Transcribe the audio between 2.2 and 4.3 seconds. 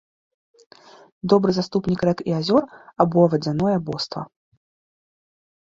і азёр або вадзяное боства.